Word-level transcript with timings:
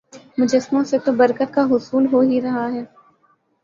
مجسموں 0.37 0.83
سے 0.83 0.99
تو 0.99 1.11
برکت 1.13 1.53
کا 1.53 1.65
حصول 1.71 2.07
ہو 2.13 2.21
ہی 2.21 2.41
رہا 2.41 2.67
ہے 2.73 2.83